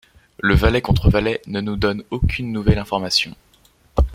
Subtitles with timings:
[0.39, 3.35] Le valet contre valet ne nous donne aucune nouvelle information.